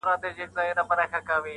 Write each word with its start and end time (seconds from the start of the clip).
هرسړی 0.05 0.45
خوځوي 0.51 0.73
ژبه 0.75 0.83
په 0.89 1.05
کذاب 1.25 1.43